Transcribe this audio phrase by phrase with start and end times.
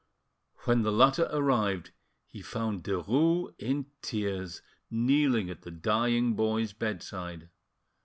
[0.63, 1.91] When the latter arrived
[2.25, 7.49] he found Derues in tears, kneeling at the dying boy's bedside.